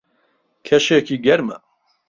[0.67, 1.57] کەشێکی گەرمە.